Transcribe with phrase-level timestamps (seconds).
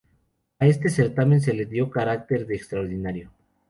[0.57, 3.29] A este certamen se le dio carácter de "extraordinario".